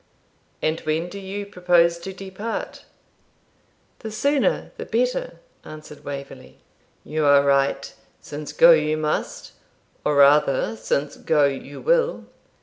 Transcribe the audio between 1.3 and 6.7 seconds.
propose to depart?' 'The sooner the better,' answered Waverley.